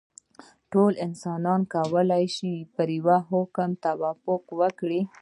ټول 0.71 0.93
انسانان 1.07 1.61
کولای 1.73 2.25
شي 2.37 2.53
پر 2.75 2.87
یوه 2.97 3.17
حکم 3.29 3.69
توافق 3.85 4.43
وکړي. 4.59 5.01